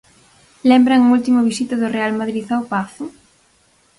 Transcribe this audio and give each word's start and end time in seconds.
Lembran 0.69 1.01
a 1.03 1.11
última 1.17 1.45
visita 1.49 1.75
do 1.81 1.91
Real 1.95 2.11
Madrid 2.19 2.45
ao 2.49 2.67
Pazo? 2.71 3.05